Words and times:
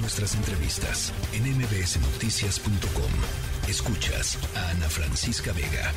nuestras 0.00 0.34
entrevistas 0.34 1.12
en 1.32 1.44
mbsnoticias.com. 1.56 3.68
Escuchas 3.68 4.38
a 4.56 4.70
Ana 4.70 4.88
Francisca 4.88 5.52
Vega. 5.52 5.92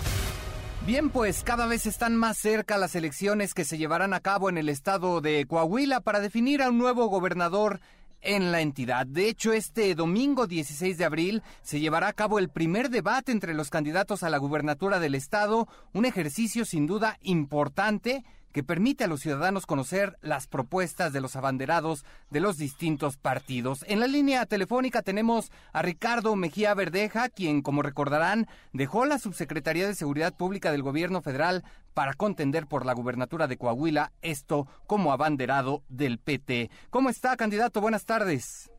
Bien, 0.86 1.10
pues 1.10 1.44
cada 1.44 1.68
vez 1.68 1.86
están 1.86 2.16
más 2.16 2.38
cerca 2.38 2.78
las 2.78 2.96
elecciones 2.96 3.54
que 3.54 3.66
se 3.66 3.78
llevarán 3.78 4.14
a 4.14 4.20
cabo 4.20 4.50
en 4.50 4.58
el 4.58 4.70
estado 4.70 5.22
de 5.22 5.46
Coahuila 5.46 6.02
para 6.02 6.20
definir 6.20 6.62
a 6.62 6.70
un 6.70 6.80
nuevo 6.80 7.08
gobernador 7.08 7.82
en 8.22 8.52
la 8.52 8.62
entidad. 8.62 9.06
De 9.06 9.28
hecho, 9.28 9.54
este 9.54 9.94
domingo 9.96 10.48
16 10.48 10.98
de 10.98 11.06
abril 11.06 11.44
se 11.62 11.80
llevará 11.80 12.08
a 12.08 12.14
cabo 12.14 12.40
el 12.40 12.50
primer 12.50 12.90
debate 12.90 13.32
entre 13.32 13.54
los 13.54 13.70
candidatos 13.70 14.24
a 14.24 14.30
la 14.30 14.38
gubernatura 14.38 15.00
del 15.00 15.16
estado, 15.16 15.68
un 15.94 16.06
ejercicio 16.06 16.66
sin 16.66 16.88
duda 16.88 17.18
importante 17.22 18.24
que 18.52 18.64
permite 18.64 19.04
a 19.04 19.08
los 19.08 19.22
ciudadanos 19.22 19.66
conocer 19.66 20.18
las 20.22 20.48
propuestas 20.48 21.14
de 21.14 21.22
los 21.22 21.36
abanderados 21.36 22.06
de 22.30 22.40
los 22.40 22.58
distintos 22.58 23.18
partidos. 23.18 23.86
En 23.88 24.00
la 24.00 24.08
línea 24.08 24.46
telefónica 24.46 25.02
tenemos 25.02 25.52
a 25.74 25.82
Ricardo 25.82 26.36
Mejía 26.36 26.74
Verdeja, 26.74 27.30
quien, 27.30 27.62
como 27.62 27.82
recordarán, 27.82 28.48
dejó 28.74 29.06
la 29.06 29.20
Subsecretaría 29.20 29.88
de 29.88 29.96
Seguridad 29.96 30.36
Pública 30.36 30.72
del 30.72 30.84
Gobierno 30.84 31.22
Federal 31.22 31.64
para 31.94 32.14
contender 32.14 32.68
por 32.68 32.86
la 32.86 32.94
gubernatura 32.94 33.48
de 33.48 33.58
Coahuila, 33.58 34.12
esto 34.22 34.68
como 34.88 35.12
abanderado 35.12 35.84
del 35.90 36.20
PT. 36.20 36.70
¿Cómo 36.90 37.10
está, 37.10 37.36
candidato? 37.38 37.82
Buenas 37.82 38.06
tardes. 38.06 38.72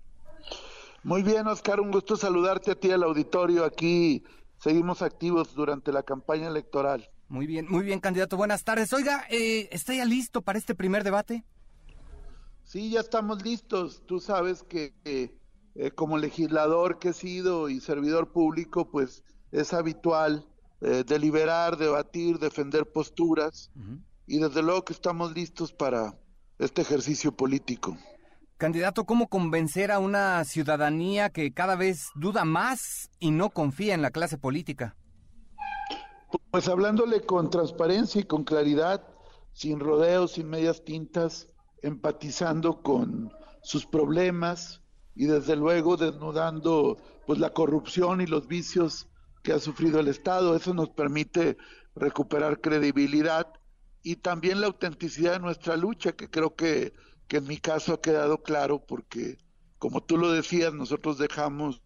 Muy 1.02 1.22
bien, 1.22 1.46
Oscar, 1.48 1.80
un 1.80 1.90
gusto 1.90 2.16
saludarte 2.16 2.70
a 2.70 2.74
ti 2.76 2.90
al 2.90 3.02
auditorio. 3.02 3.64
Aquí 3.64 4.22
seguimos 4.58 5.02
activos 5.02 5.54
durante 5.54 5.92
la 5.92 6.04
campaña 6.04 6.46
electoral. 6.46 7.11
Muy 7.32 7.46
bien, 7.46 7.64
muy 7.66 7.82
bien, 7.82 7.98
candidato. 7.98 8.36
Buenas 8.36 8.62
tardes. 8.62 8.92
Oiga, 8.92 9.24
eh, 9.30 9.66
¿está 9.72 9.94
ya 9.94 10.04
listo 10.04 10.42
para 10.42 10.58
este 10.58 10.74
primer 10.74 11.02
debate? 11.02 11.46
Sí, 12.62 12.90
ya 12.90 13.00
estamos 13.00 13.42
listos. 13.42 14.02
Tú 14.04 14.20
sabes 14.20 14.62
que 14.62 14.92
eh, 15.06 15.90
como 15.92 16.18
legislador 16.18 16.98
que 16.98 17.08
he 17.08 17.12
sido 17.14 17.70
y 17.70 17.80
servidor 17.80 18.32
público, 18.32 18.90
pues 18.90 19.24
es 19.50 19.72
habitual 19.72 20.46
eh, 20.82 21.04
deliberar, 21.06 21.78
debatir, 21.78 22.38
defender 22.38 22.84
posturas 22.84 23.70
y 24.26 24.38
desde 24.38 24.62
luego 24.62 24.84
que 24.84 24.92
estamos 24.92 25.32
listos 25.32 25.72
para 25.72 26.14
este 26.58 26.82
ejercicio 26.82 27.32
político. 27.32 27.96
Candidato, 28.58 29.06
¿cómo 29.06 29.28
convencer 29.28 29.90
a 29.90 30.00
una 30.00 30.44
ciudadanía 30.44 31.30
que 31.30 31.50
cada 31.54 31.76
vez 31.76 32.10
duda 32.14 32.44
más 32.44 33.08
y 33.20 33.30
no 33.30 33.48
confía 33.48 33.94
en 33.94 34.02
la 34.02 34.10
clase 34.10 34.36
política? 34.36 34.96
Pues 36.50 36.68
hablándole 36.68 37.22
con 37.22 37.50
transparencia 37.50 38.20
y 38.20 38.24
con 38.24 38.44
claridad, 38.44 39.06
sin 39.52 39.80
rodeos, 39.80 40.32
sin 40.32 40.48
medias 40.48 40.84
tintas, 40.84 41.48
empatizando 41.82 42.82
con 42.82 43.32
sus 43.62 43.86
problemas 43.86 44.80
y 45.14 45.26
desde 45.26 45.56
luego 45.56 45.96
desnudando 45.96 46.98
pues 47.26 47.38
la 47.38 47.52
corrupción 47.52 48.20
y 48.20 48.26
los 48.26 48.48
vicios 48.48 49.08
que 49.42 49.52
ha 49.52 49.58
sufrido 49.58 50.00
el 50.00 50.08
Estado. 50.08 50.56
Eso 50.56 50.74
nos 50.74 50.90
permite 50.90 51.56
recuperar 51.94 52.60
credibilidad 52.60 53.52
y 54.02 54.16
también 54.16 54.60
la 54.60 54.66
autenticidad 54.66 55.32
de 55.32 55.40
nuestra 55.40 55.76
lucha, 55.76 56.12
que 56.12 56.28
creo 56.28 56.54
que, 56.54 56.92
que 57.28 57.38
en 57.38 57.46
mi 57.46 57.58
caso 57.58 57.94
ha 57.94 58.00
quedado 58.00 58.42
claro 58.42 58.84
porque, 58.84 59.38
como 59.78 60.02
tú 60.02 60.16
lo 60.16 60.32
decías, 60.32 60.72
nosotros 60.74 61.18
dejamos 61.18 61.80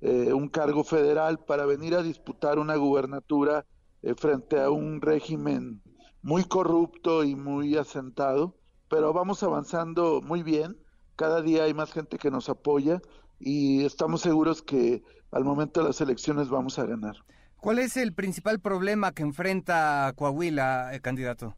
eh, 0.00 0.32
un 0.32 0.48
cargo 0.48 0.84
federal 0.84 1.38
para 1.38 1.66
venir 1.66 1.94
a 1.94 2.02
disputar 2.02 2.58
una 2.58 2.76
gubernatura 2.76 3.66
eh, 4.02 4.14
frente 4.14 4.60
a 4.60 4.70
un 4.70 5.00
régimen 5.00 5.82
muy 6.22 6.44
corrupto 6.44 7.24
y 7.24 7.34
muy 7.34 7.76
asentado, 7.76 8.56
pero 8.88 9.12
vamos 9.12 9.42
avanzando 9.42 10.20
muy 10.22 10.42
bien, 10.42 10.76
cada 11.16 11.42
día 11.42 11.64
hay 11.64 11.74
más 11.74 11.92
gente 11.92 12.18
que 12.18 12.30
nos 12.30 12.48
apoya 12.48 13.00
y 13.40 13.84
estamos 13.84 14.20
seguros 14.20 14.62
que 14.62 15.02
al 15.30 15.44
momento 15.44 15.80
de 15.80 15.88
las 15.88 16.00
elecciones 16.00 16.48
vamos 16.48 16.78
a 16.78 16.86
ganar. 16.86 17.16
¿Cuál 17.60 17.80
es 17.80 17.96
el 17.96 18.12
principal 18.12 18.60
problema 18.60 19.12
que 19.12 19.22
enfrenta 19.22 20.12
Coahuila, 20.14 20.94
eh, 20.94 21.00
candidato? 21.00 21.56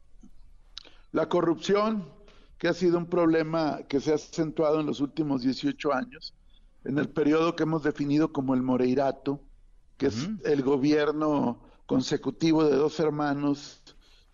La 1.11 1.29
corrupción, 1.29 2.09
que 2.57 2.67
ha 2.67 2.73
sido 2.73 2.97
un 2.97 3.05
problema 3.05 3.81
que 3.87 3.99
se 3.99 4.11
ha 4.11 4.15
acentuado 4.15 4.79
en 4.79 4.87
los 4.87 4.99
últimos 4.99 5.43
18 5.43 5.93
años, 5.93 6.33
en 6.83 6.97
el 6.97 7.09
periodo 7.09 7.55
que 7.55 7.63
hemos 7.63 7.83
definido 7.83 8.31
como 8.31 8.53
el 8.53 8.61
Moreirato, 8.61 9.41
que 9.97 10.07
es 10.07 10.29
el 10.45 10.63
gobierno 10.63 11.61
consecutivo 11.85 12.63
de 12.63 12.75
dos 12.75 12.99
hermanos 12.99 13.83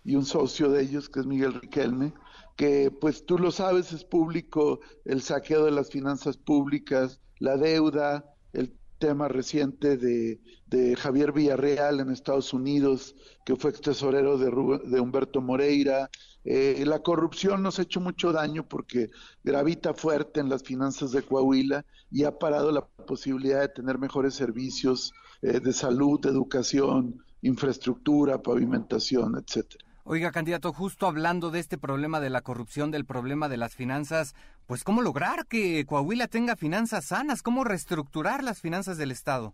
y 0.03 0.15
un 0.15 0.25
socio 0.25 0.69
de 0.69 0.83
ellos, 0.83 1.09
que 1.09 1.19
es 1.19 1.25
Miguel 1.25 1.59
Riquelme, 1.59 2.13
que 2.55 2.89
pues 2.91 3.25
tú 3.25 3.37
lo 3.37 3.51
sabes, 3.51 3.91
es 3.91 4.03
público 4.03 4.79
el 5.05 5.21
saqueo 5.21 5.65
de 5.65 5.71
las 5.71 5.89
finanzas 5.89 6.37
públicas, 6.37 7.19
la 7.39 7.57
deuda, 7.57 8.33
el 8.53 8.73
tema 8.97 9.27
reciente 9.27 9.97
de, 9.97 10.39
de 10.67 10.95
Javier 10.95 11.31
Villarreal 11.31 11.99
en 11.99 12.11
Estados 12.11 12.53
Unidos, 12.53 13.15
que 13.45 13.55
fue 13.55 13.71
ex 13.71 13.81
tesorero 13.81 14.37
de, 14.37 14.51
de 14.89 14.99
Humberto 14.99 15.41
Moreira. 15.41 16.09
Eh, 16.43 16.83
la 16.85 16.99
corrupción 16.99 17.61
nos 17.61 17.79
ha 17.79 17.83
hecho 17.83 17.99
mucho 17.99 18.31
daño 18.31 18.67
porque 18.67 19.09
gravita 19.43 19.93
fuerte 19.93 20.39
en 20.39 20.49
las 20.49 20.63
finanzas 20.63 21.11
de 21.11 21.21
Coahuila 21.21 21.85
y 22.09 22.23
ha 22.23 22.37
parado 22.37 22.71
la 22.71 22.85
posibilidad 22.85 23.61
de 23.61 23.69
tener 23.69 23.97
mejores 23.97 24.33
servicios 24.33 25.13
eh, 25.41 25.59
de 25.59 25.73
salud, 25.73 26.25
educación, 26.25 27.23
infraestructura, 27.41 28.41
pavimentación, 28.41 29.35
etcétera. 29.35 29.86
Oiga, 30.09 30.31
candidato, 30.31 30.71
justo 30.71 31.05
hablando 31.05 31.51
de 31.51 31.59
este 31.59 31.77
problema 31.77 32.21
de 32.21 32.29
la 32.29 32.39
corrupción, 32.39 32.91
del 32.91 33.03
problema 33.03 33.49
de 33.49 33.57
las 33.57 33.75
finanzas, 33.75 34.35
pues 34.65 34.85
¿cómo 34.85 35.01
lograr 35.01 35.47
que 35.47 35.85
Coahuila 35.85 36.29
tenga 36.29 36.55
finanzas 36.55 37.03
sanas? 37.03 37.43
¿Cómo 37.43 37.65
reestructurar 37.65 38.41
las 38.41 38.61
finanzas 38.61 38.97
del 38.97 39.11
Estado? 39.11 39.53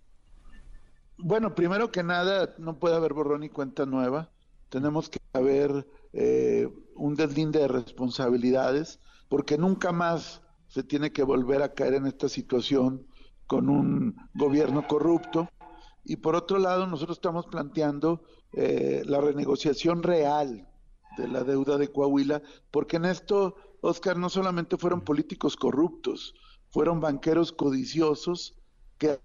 Bueno, 1.17 1.55
primero 1.55 1.91
que 1.91 2.03
nada, 2.03 2.53
no 2.59 2.77
puede 2.77 2.95
haber 2.95 3.13
borrón 3.13 3.43
y 3.43 3.49
cuenta 3.49 3.87
nueva. 3.87 4.29
Tenemos 4.69 5.09
que 5.09 5.17
haber 5.33 5.87
eh, 6.13 6.69
un 6.93 7.15
deslinde 7.15 7.57
de 7.57 7.67
responsabilidades, 7.67 8.99
porque 9.29 9.57
nunca 9.57 9.91
más 9.91 10.43
se 10.67 10.83
tiene 10.83 11.11
que 11.11 11.23
volver 11.23 11.63
a 11.63 11.73
caer 11.73 11.95
en 11.95 12.05
esta 12.05 12.29
situación 12.29 13.07
con 13.47 13.69
un 13.69 14.15
gobierno 14.35 14.87
corrupto 14.87 15.49
y 16.03 16.17
por 16.17 16.35
otro 16.35 16.59
lado 16.59 16.85
nosotros 16.87 17.17
estamos 17.17 17.45
planteando 17.47 18.23
eh, 18.53 19.03
la 19.05 19.21
renegociación 19.21 20.03
real 20.03 20.67
de 21.17 21.27
la 21.27 21.43
deuda 21.43 21.77
de 21.77 21.91
Coahuila, 21.91 22.41
porque 22.71 22.97
en 22.97 23.05
esto, 23.05 23.55
Oscar, 23.81 24.17
no 24.17 24.29
solamente 24.29 24.77
fueron 24.77 25.01
políticos 25.01 25.55
corruptos, 25.55 26.33
fueron 26.69 26.99
banqueros 26.99 27.51
codiciosos 27.51 28.55
que 28.97 29.19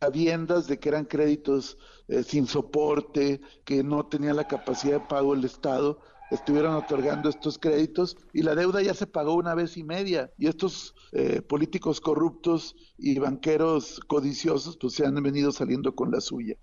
sabiendas 0.00 0.66
de 0.66 0.78
que 0.78 0.88
eran 0.88 1.04
créditos 1.04 1.78
eh, 2.08 2.22
sin 2.22 2.46
soporte, 2.46 3.40
que 3.64 3.82
no 3.82 4.06
tenía 4.06 4.34
la 4.34 4.46
capacidad 4.46 5.00
de 5.00 5.06
pago 5.08 5.34
el 5.34 5.44
Estado, 5.44 6.00
estuvieron 6.30 6.74
otorgando 6.74 7.28
estos 7.28 7.58
créditos 7.58 8.16
y 8.32 8.42
la 8.42 8.54
deuda 8.54 8.82
ya 8.82 8.94
se 8.94 9.06
pagó 9.06 9.34
una 9.34 9.54
vez 9.54 9.76
y 9.76 9.84
media 9.84 10.30
y 10.38 10.48
estos 10.48 10.94
eh, 11.12 11.42
políticos 11.42 12.00
corruptos 12.00 12.74
y 12.98 13.18
banqueros 13.18 14.00
codiciosos 14.06 14.76
pues 14.76 14.94
se 14.94 15.06
han 15.06 15.14
venido 15.22 15.52
saliendo 15.52 15.94
con 15.94 16.10
la 16.10 16.20
suya. 16.20 16.56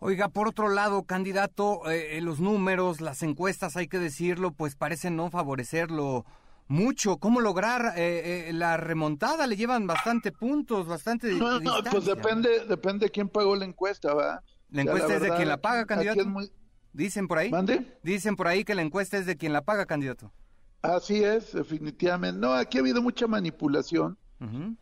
Oiga, 0.00 0.28
por 0.28 0.48
otro 0.48 0.68
lado, 0.68 1.04
candidato, 1.04 1.90
eh, 1.90 2.20
los 2.20 2.40
números, 2.40 3.00
las 3.00 3.22
encuestas, 3.22 3.76
hay 3.76 3.88
que 3.88 3.98
decirlo, 3.98 4.52
pues 4.52 4.74
parecen 4.76 5.16
no 5.16 5.30
favorecerlo 5.30 6.26
mucho. 6.66 7.16
¿Cómo 7.18 7.40
lograr 7.40 7.94
eh, 7.96 8.50
la 8.52 8.76
remontada? 8.76 9.46
Le 9.46 9.56
llevan 9.56 9.86
bastante 9.86 10.30
puntos, 10.30 10.86
bastante. 10.86 11.32
No, 11.32 11.58
no, 11.60 11.76
pues 11.90 12.04
depende, 12.04 12.66
depende 12.66 13.06
de 13.06 13.12
quién 13.12 13.28
pagó 13.28 13.56
la 13.56 13.64
encuesta, 13.64 14.12
¿va? 14.12 14.42
La 14.70 14.82
encuesta 14.82 15.14
es 15.14 15.22
de 15.22 15.30
quien 15.30 15.48
la 15.48 15.58
paga, 15.58 15.86
candidato. 15.86 16.22
Dicen 16.94 17.26
por 17.26 17.38
ahí. 17.38 17.50
¿Mande? 17.50 17.98
Dicen 18.04 18.36
por 18.36 18.46
ahí 18.46 18.64
que 18.64 18.74
la 18.74 18.82
encuesta 18.82 19.18
es 19.18 19.26
de 19.26 19.36
quien 19.36 19.52
la 19.52 19.64
paga, 19.64 19.84
candidato. 19.84 20.32
Así 20.80 21.24
es, 21.24 21.52
definitivamente. 21.52 22.38
No, 22.38 22.52
aquí 22.52 22.78
ha 22.78 22.80
habido 22.80 23.02
mucha 23.02 23.26
manipulación 23.26 24.16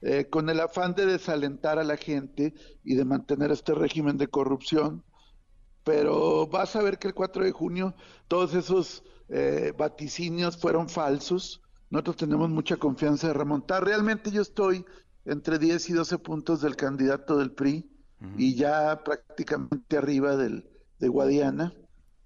eh, 0.02 0.26
con 0.28 0.50
el 0.50 0.60
afán 0.60 0.94
de 0.94 1.06
desalentar 1.06 1.78
a 1.78 1.84
la 1.84 1.96
gente 1.96 2.52
y 2.84 2.96
de 2.96 3.04
mantener 3.04 3.50
este 3.50 3.74
régimen 3.74 4.18
de 4.18 4.28
corrupción. 4.28 5.02
Pero 5.84 6.46
vas 6.48 6.76
a 6.76 6.82
ver 6.82 6.98
que 6.98 7.08
el 7.08 7.14
4 7.14 7.44
de 7.44 7.52
junio 7.52 7.94
todos 8.28 8.54
esos 8.54 9.04
eh, 9.30 9.72
vaticinios 9.76 10.58
fueron 10.58 10.90
falsos. 10.90 11.62
Nosotros 11.88 12.16
tenemos 12.16 12.50
mucha 12.50 12.76
confianza 12.76 13.28
de 13.28 13.34
remontar. 13.34 13.84
Realmente 13.84 14.30
yo 14.30 14.42
estoy 14.42 14.84
entre 15.24 15.58
10 15.58 15.88
y 15.88 15.92
12 15.94 16.18
puntos 16.18 16.60
del 16.60 16.76
candidato 16.76 17.38
del 17.38 17.52
PRI 17.52 17.88
y 18.36 18.54
ya 18.54 19.02
prácticamente 19.02 19.96
arriba 19.96 20.36
del, 20.36 20.68
de 20.98 21.08
Guadiana 21.08 21.72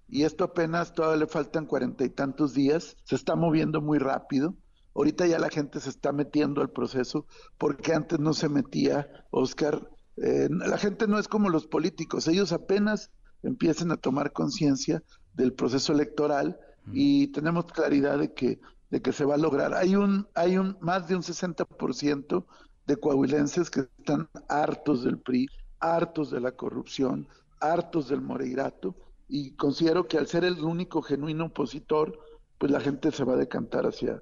y 0.09 0.23
esto 0.23 0.45
apenas 0.45 0.93
todavía 0.93 1.17
le 1.17 1.27
faltan 1.27 1.65
cuarenta 1.65 2.05
y 2.05 2.09
tantos 2.09 2.53
días, 2.53 2.95
se 3.03 3.15
está 3.15 3.35
moviendo 3.35 3.81
muy 3.81 3.99
rápido. 3.99 4.55
Ahorita 4.95 5.27
ya 5.27 5.37
la 5.37 5.49
gente 5.49 5.79
se 5.79 5.89
está 5.89 6.11
metiendo 6.11 6.61
al 6.61 6.69
proceso 6.69 7.25
porque 7.57 7.93
antes 7.93 8.19
no 8.19 8.33
se 8.33 8.49
metía, 8.49 9.09
Oscar. 9.31 9.89
Eh, 10.15 10.47
la 10.49 10.77
gente 10.77 11.07
no 11.07 11.19
es 11.19 11.27
como 11.27 11.49
los 11.49 11.67
políticos, 11.67 12.27
ellos 12.27 12.51
apenas 12.51 13.11
empiezan 13.43 13.91
a 13.91 13.97
tomar 13.97 14.33
conciencia 14.33 15.03
del 15.33 15.53
proceso 15.53 15.93
electoral 15.93 16.59
y 16.91 17.27
tenemos 17.27 17.65
claridad 17.65 18.17
de 18.17 18.33
que 18.33 18.59
de 18.89 19.01
que 19.01 19.11
se 19.11 19.25
va 19.25 19.35
a 19.35 19.37
lograr. 19.37 19.73
Hay 19.73 19.95
un 19.95 20.27
hay 20.33 20.57
un 20.57 20.77
más 20.81 21.07
de 21.07 21.15
un 21.15 21.21
60% 21.21 22.45
de 22.85 22.95
coahuilenses 22.95 23.69
que 23.69 23.81
están 23.81 24.29
hartos 24.47 25.03
del 25.03 25.19
PRI, 25.19 25.47
hartos 25.79 26.31
de 26.31 26.39
la 26.39 26.53
corrupción, 26.53 27.27
hartos 27.59 28.07
del 28.07 28.21
Moreirato, 28.21 28.95
y 29.27 29.55
considero 29.55 30.07
que 30.07 30.17
al 30.17 30.27
ser 30.27 30.43
el 30.43 30.63
único 30.63 31.01
genuino 31.01 31.45
opositor, 31.45 32.19
pues 32.57 32.71
la 32.71 32.79
gente 32.79 33.11
se 33.11 33.23
va 33.23 33.33
a 33.33 33.37
decantar 33.37 33.85
hacia 33.85 34.21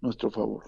nuestro 0.00 0.30
favor. 0.30 0.64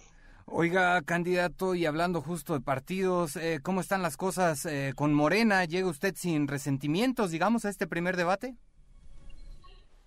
Oiga, 0.47 1.03
candidato, 1.03 1.75
y 1.75 1.85
hablando 1.85 2.23
justo 2.23 2.55
de 2.55 2.63
partidos, 2.63 3.37
eh, 3.37 3.61
¿cómo 3.63 3.83
están 3.83 4.01
las 4.01 4.17
cosas 4.17 4.65
eh, 4.65 4.95
con 4.97 5.13
Morena? 5.13 5.67
¿Llega 5.67 5.89
usted 5.89 6.15
sin 6.17 6.49
resentimientos, 6.49 7.31
digamos, 7.31 7.67
a 7.67 7.69
este 7.69 7.87
primer 7.87 8.17
debate? 8.17 8.57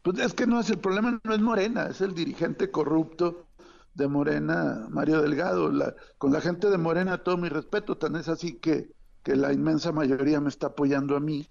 Pues 0.02 0.18
es 0.18 0.34
que 0.34 0.48
no 0.48 0.60
es 0.60 0.70
el 0.72 0.80
problema, 0.80 1.22
no 1.24 1.34
es 1.36 1.42
Morena, 1.42 1.86
es 1.92 2.02
el 2.02 2.16
dirigente 2.16 2.72
corrupto 2.72 3.46
de 3.94 4.08
Morena, 4.08 4.88
Mario 4.90 5.22
Delgado. 5.22 5.72
La, 5.72 5.94
con 6.18 6.34
la 6.34 6.42
gente 6.42 6.72
de 6.72 6.78
Morena 6.80 7.20
todo 7.20 7.38
mi 7.38 7.48
respeto, 7.48 7.98
tan 7.98 8.16
es 8.16 8.28
así 8.28 8.58
que, 8.58 8.96
que 9.22 9.36
la 9.36 9.54
inmensa 9.54 9.92
mayoría 9.92 10.42
me 10.42 10.50
está 10.50 10.68
apoyando 10.68 11.16
a 11.16 11.20
mí. 11.20 11.48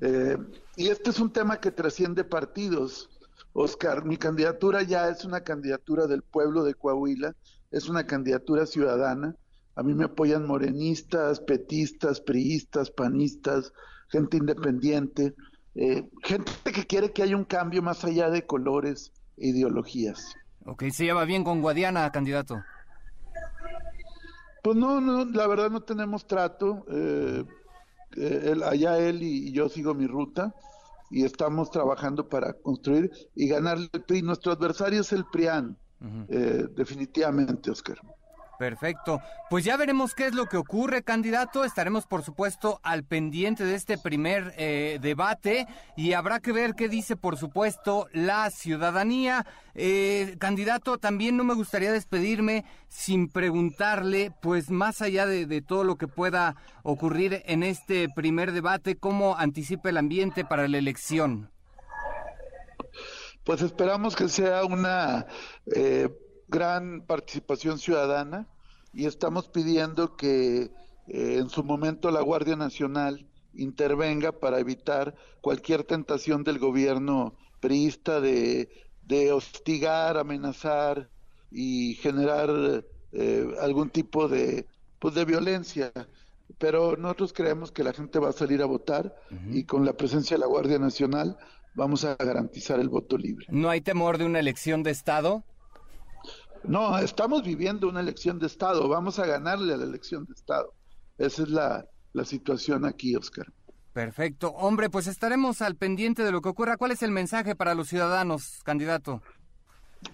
Eh, 0.00 0.38
y 0.76 0.88
este 0.88 1.10
es 1.10 1.20
un 1.20 1.32
tema 1.32 1.60
que 1.60 1.70
trasciende 1.70 2.24
partidos. 2.24 3.10
Oscar, 3.52 4.04
mi 4.04 4.16
candidatura 4.16 4.82
ya 4.82 5.08
es 5.08 5.24
una 5.24 5.42
candidatura 5.42 6.06
del 6.06 6.22
pueblo 6.22 6.64
de 6.64 6.74
Coahuila, 6.74 7.34
es 7.70 7.88
una 7.88 8.06
candidatura 8.06 8.66
ciudadana. 8.66 9.36
A 9.76 9.82
mí 9.82 9.94
me 9.94 10.04
apoyan 10.04 10.46
morenistas, 10.46 11.40
petistas, 11.40 12.20
priistas, 12.20 12.90
panistas, 12.90 13.72
gente 14.08 14.36
independiente, 14.36 15.34
eh, 15.74 16.08
gente 16.22 16.52
que 16.72 16.86
quiere 16.86 17.12
que 17.12 17.22
haya 17.22 17.36
un 17.36 17.44
cambio 17.44 17.82
más 17.82 18.04
allá 18.04 18.30
de 18.30 18.46
colores 18.46 19.12
e 19.36 19.48
ideologías. 19.48 20.34
Ok, 20.66 20.84
se 20.90 21.04
lleva 21.04 21.24
bien 21.24 21.44
con 21.44 21.60
Guadiana, 21.60 22.10
candidato. 22.10 22.62
Pues 24.62 24.76
no, 24.76 25.00
no, 25.00 25.24
la 25.26 25.46
verdad 25.46 25.70
no 25.70 25.82
tenemos 25.82 26.26
trato. 26.26 26.86
Eh, 26.88 27.44
eh, 28.16 28.54
allá 28.64 28.98
él 28.98 29.22
y, 29.22 29.52
yo 29.52 29.68
sigo 29.68 29.94
mi 29.94 30.06
ruta 30.06 30.54
y 31.10 31.24
estamos 31.24 31.70
trabajando 31.70 32.28
para 32.28 32.54
construir 32.54 33.10
y 33.34 33.48
ganar 33.48 33.78
el 33.78 34.02
PRI. 34.02 34.22
Nuestro 34.22 34.52
adversario 34.52 35.00
es 35.00 35.12
el 35.12 35.24
PRIAN, 35.26 35.76
eh, 36.28 36.66
definitivamente, 36.74 37.70
Oscar. 37.70 37.98
Perfecto. 38.58 39.20
Pues 39.50 39.64
ya 39.64 39.76
veremos 39.76 40.14
qué 40.14 40.26
es 40.26 40.34
lo 40.34 40.46
que 40.46 40.56
ocurre, 40.56 41.02
candidato. 41.02 41.64
Estaremos, 41.64 42.06
por 42.06 42.22
supuesto, 42.22 42.80
al 42.82 43.04
pendiente 43.04 43.64
de 43.64 43.74
este 43.74 43.98
primer 43.98 44.54
eh, 44.56 44.98
debate 45.00 45.66
y 45.96 46.12
habrá 46.12 46.40
que 46.40 46.52
ver 46.52 46.74
qué 46.74 46.88
dice, 46.88 47.16
por 47.16 47.36
supuesto, 47.36 48.08
la 48.12 48.50
ciudadanía. 48.50 49.46
Eh, 49.74 50.36
candidato, 50.38 50.98
también 50.98 51.36
no 51.36 51.44
me 51.44 51.54
gustaría 51.54 51.92
despedirme 51.92 52.64
sin 52.88 53.28
preguntarle, 53.28 54.32
pues 54.40 54.70
más 54.70 55.02
allá 55.02 55.26
de, 55.26 55.62
todo 55.62 55.84
lo 55.84 55.96
que 55.96 56.08
pueda 56.08 56.56
ocurrir 56.82 57.42
en 57.46 57.62
este 57.62 58.08
primer 58.08 58.52
debate, 58.52 58.96
cómo 58.96 59.36
anticipa 59.36 59.88
el 59.88 59.96
ambiente 59.96 60.44
para 60.44 60.68
la 60.68 60.78
elección. 60.78 61.50
Pues 63.42 63.60
esperamos 63.62 64.16
que 64.16 64.28
sea 64.28 64.64
una 64.64 65.26
eh, 65.66 66.08
gran 66.48 67.02
participación 67.06 67.78
ciudadana 67.78 68.48
y 68.92 69.06
estamos 69.06 69.48
pidiendo 69.48 70.16
que 70.16 70.70
eh, 71.08 71.38
en 71.38 71.48
su 71.50 71.64
momento 71.64 72.10
la 72.10 72.20
Guardia 72.20 72.56
Nacional 72.56 73.26
intervenga 73.54 74.32
para 74.32 74.58
evitar 74.58 75.14
cualquier 75.40 75.84
tentación 75.84 76.44
del 76.44 76.58
gobierno 76.58 77.34
priista 77.60 78.20
de, 78.20 78.68
hostigar, 79.32 80.16
amenazar 80.16 81.08
y 81.50 81.94
generar 81.94 82.84
eh, 83.12 83.46
algún 83.60 83.90
tipo 83.90 84.28
de, 84.28 84.66
pues 84.98 85.14
de 85.14 85.24
violencia. 85.24 85.92
Pero 86.58 86.96
nosotros 86.96 87.32
creemos 87.32 87.72
que 87.72 87.84
la 87.84 87.92
gente 87.92 88.18
va 88.18 88.30
a 88.30 88.32
salir 88.32 88.62
a 88.62 88.66
votar 88.66 89.14
y 89.50 89.64
con 89.64 89.84
la 89.84 89.94
presencia 89.94 90.36
de 90.36 90.40
la 90.40 90.46
Guardia 90.46 90.78
Nacional 90.78 91.36
vamos 91.74 92.04
a 92.04 92.16
garantizar 92.16 92.78
el 92.80 92.88
voto 92.88 93.16
libre. 93.16 93.46
¿No 93.50 93.70
hay 93.70 93.80
temor 93.80 94.18
de 94.18 94.24
una 94.24 94.40
elección 94.40 94.82
de 94.82 94.90
Estado? 94.90 95.42
No, 96.66 96.98
estamos 96.98 97.42
viviendo 97.42 97.88
una 97.88 98.00
elección 98.00 98.38
de 98.38 98.46
Estado, 98.46 98.88
vamos 98.88 99.18
a 99.18 99.26
ganarle 99.26 99.74
a 99.74 99.76
la 99.76 99.84
elección 99.84 100.24
de 100.24 100.32
Estado. 100.32 100.72
Esa 101.18 101.42
es 101.42 101.48
la, 101.50 101.86
situación 102.24 102.84
aquí, 102.84 103.14
Oscar. 103.16 103.52
Perfecto. 103.92 104.48
Hombre, 104.50 104.88
pues 104.88 105.06
estaremos 105.06 105.60
al 105.62 105.76
pendiente 105.76 106.22
de 106.22 106.32
lo 106.32 106.40
que 106.40 106.48
ocurra. 106.48 106.76
¿Cuál 106.76 106.92
es 106.92 107.02
el 107.02 107.10
mensaje 107.10 107.54
para 107.54 107.74
los 107.74 107.88
ciudadanos, 107.88 108.60
candidato? 108.64 109.20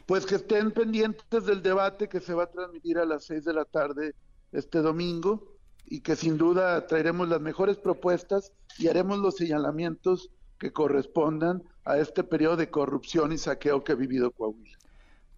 Pues 0.07 0.27
que 0.27 0.37
estén 0.37 0.73
pendientes 0.73 1.45
del 1.45 1.63
debate 1.63 2.09
que 2.09 2.21
se 2.21 2.35
va 2.35 2.45
a 2.45 2.51
transmitir 2.51 2.99
a 2.99 3.05
las 3.05 3.25
seis 3.25 3.45
de 3.45 3.53
la 3.53 3.65
tarde 3.65 4.15
este 4.53 4.81
domingo 4.81 5.57
y 5.87 6.01
que 6.01 6.17
sin 6.17 6.37
duda 6.37 6.87
traeremos 6.87 7.29
las 7.29 7.41
mejores 7.41 7.77
propuestas 7.77 8.53
y 8.79 8.89
haremos 8.89 9.19
los 9.19 9.37
señalamientos 9.37 10.31
que 10.59 10.73
correspondan 10.73 11.63
a 11.85 11.99
este 11.99 12.25
periodo 12.25 12.57
de 12.57 12.71
corrupción 12.71 13.33
y 13.33 13.39
saqueo 13.39 13.83
que 13.83 13.93
ha 13.93 13.97
vivido 13.97 14.31
Coahuila. 14.31 14.79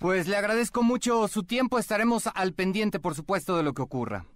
Pues 0.03 0.27
le 0.27 0.37
agradezco 0.37 0.83
mucho 0.83 1.29
su 1.29 1.45
tiempo, 1.45 1.79
estaremos 1.79 2.29
al 2.35 2.55
pendiente, 2.55 2.99
por 2.99 3.15
supuesto, 3.15 3.57
de 3.57 3.63
lo 3.63 3.73
que 3.73 3.83
ocurra. 3.83 4.27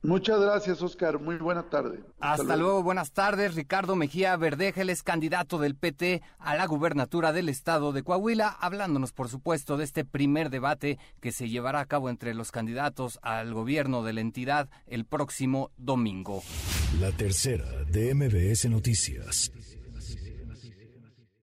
Muchas 0.00 0.40
gracias, 0.40 0.82
Oscar. 0.82 1.20
Muy 1.20 1.36
buena 1.36 1.68
tarde. 1.68 2.00
Hasta, 2.20 2.56
luego. 2.56 2.82
buenas 2.82 3.12
tardes. 3.12 3.54
Ricardo 3.54 3.96
Mejía 3.96 4.34
Verdeja, 4.36 4.80
es 4.82 5.02
candidato 5.02 5.58
del 5.58 5.76
PT 5.76 6.22
a 6.38 6.56
la 6.56 6.66
gubernatura 6.66 7.34
del 7.34 7.50
estado 7.50 7.92
de 7.92 8.02
Coahuila, 8.02 8.48
hablándonos, 8.48 9.12
por 9.12 9.28
supuesto, 9.28 9.76
de 9.76 9.84
este 9.84 10.06
primer 10.06 10.48
debate 10.48 10.98
que 11.20 11.32
se 11.32 11.50
llevará 11.50 11.80
a 11.80 11.86
cabo 11.86 12.08
entre 12.08 12.32
los 12.32 12.50
candidatos 12.50 13.18
al 13.20 13.52
gobierno 13.52 14.02
de 14.02 14.14
la 14.14 14.22
entidad 14.22 14.70
el 14.86 15.04
próximo 15.04 15.70
domingo. 15.76 16.42
La 16.98 17.12
tercera 17.12 17.66
de 17.90 18.14
MBS 18.14 18.70
Noticias. 18.70 19.52